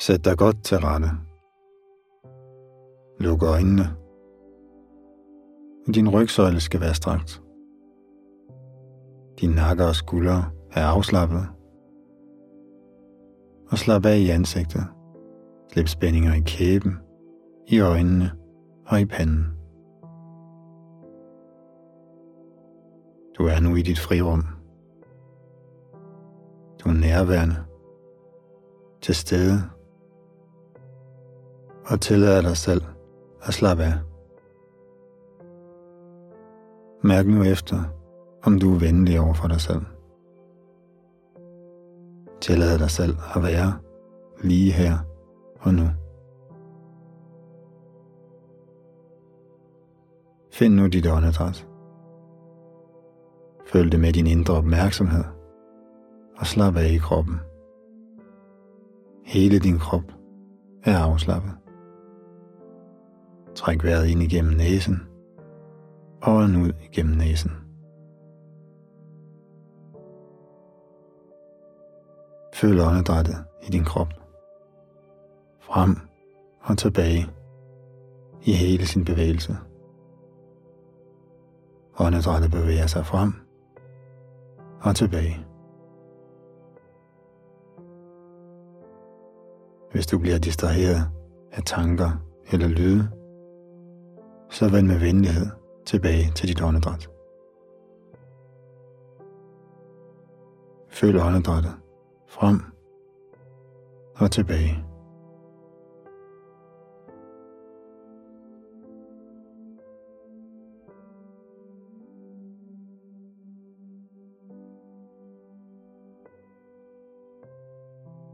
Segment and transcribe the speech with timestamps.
[0.00, 1.08] Sæt dig godt til rette.
[3.20, 3.84] Luk øjnene.
[5.94, 7.42] Din rygsøjle skal være strakt.
[9.40, 11.48] Din nakke og skuldre er afslappet.
[13.70, 14.84] Og slap af i ansigtet.
[15.72, 16.92] Slip spændinger i kæben,
[17.66, 18.32] i øjnene
[18.86, 19.46] og i panden.
[23.38, 24.44] Du er nu i dit frirum.
[26.80, 27.56] Du er nærværende,
[29.02, 29.77] til stede
[31.88, 32.82] og tillader dig selv
[33.42, 33.92] at slappe af.
[37.02, 37.76] Mærk nu efter,
[38.42, 39.82] om du er venlig over for dig selv.
[42.40, 43.78] Tillad dig selv at være
[44.42, 44.98] lige her
[45.60, 45.86] og nu.
[50.52, 51.68] Find nu dit åndedræt.
[53.66, 55.24] Følg det med din indre opmærksomhed
[56.36, 57.40] og slap af i kroppen.
[59.24, 60.12] Hele din krop
[60.84, 61.67] er afslappet.
[63.58, 65.02] Træk vejret ind igennem næsen
[66.22, 67.50] og ud igennem næsen.
[72.54, 74.08] Føl åndedrættet i din krop.
[75.60, 75.96] Frem
[76.60, 77.26] og tilbage
[78.42, 79.56] i hele sin bevægelse.
[81.98, 83.32] Åndedrættet bevæger sig frem
[84.80, 85.46] og tilbage.
[89.92, 91.10] Hvis du bliver distraheret
[91.52, 92.10] af tanker
[92.52, 93.17] eller lyde,
[94.50, 95.46] så vend med venlighed
[95.86, 97.08] tilbage til dit åndedræt.
[100.88, 101.72] Føl åndedrættet
[102.28, 102.60] frem
[104.16, 104.84] og tilbage.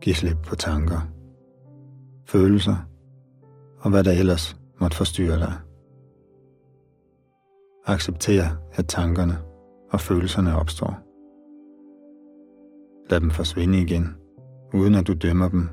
[0.00, 1.00] Giv slip på tanker,
[2.26, 2.76] følelser
[3.80, 5.69] og hvad der ellers måtte forstyrre dig.
[7.90, 9.38] Accepter, at tankerne
[9.90, 10.94] og følelserne opstår.
[13.10, 14.16] Lad dem forsvinde igen,
[14.74, 15.68] uden at du dømmer dem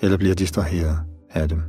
[0.00, 0.98] eller bliver distraheret
[1.30, 1.62] af dem.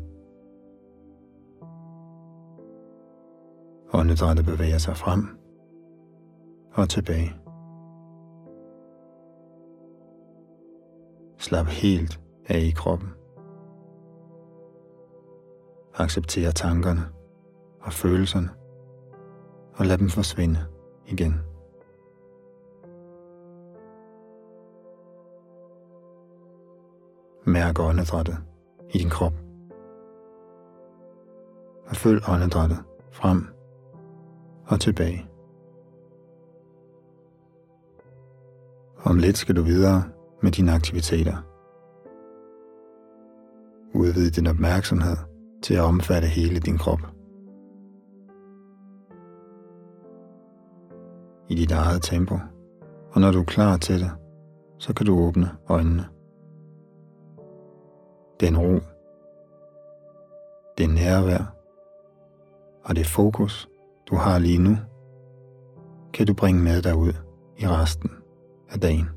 [3.93, 5.27] Åndedrættet bevæger sig frem
[6.73, 7.33] og tilbage.
[11.37, 13.09] Slap helt af i kroppen.
[15.95, 17.01] Accepter tankerne
[17.81, 18.49] og følelserne
[19.77, 20.59] og lad dem forsvinde
[21.05, 21.33] igen.
[27.45, 28.37] Mærk åndedrættet
[28.93, 29.33] i din krop.
[31.87, 32.77] Og følg åndedrættet
[33.11, 33.47] frem
[34.67, 35.25] og tilbage.
[39.03, 40.03] Om lidt skal du videre
[40.41, 41.37] med dine aktiviteter.
[43.95, 45.17] Udvid din opmærksomhed
[45.63, 47.14] til at omfatte hele din krop.
[51.49, 52.35] I dit eget tempo,
[53.11, 54.11] og når du er klar til det,
[54.77, 56.05] så kan du åbne øjnene.
[58.39, 58.79] Den ro,
[60.77, 61.55] det nærvær
[62.83, 63.69] og det fokus,
[64.09, 64.75] du har lige nu,
[66.13, 67.13] kan du bringe med dig ud
[67.57, 68.11] i resten
[68.69, 69.09] af dagen.